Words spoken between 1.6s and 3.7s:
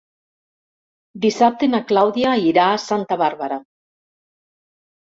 na Clàudia irà a Santa Bàrbara.